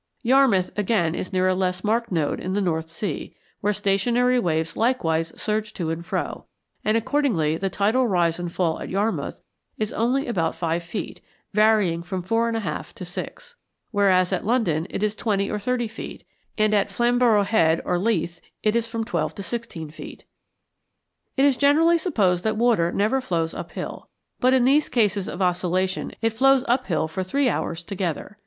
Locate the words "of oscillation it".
25.27-26.33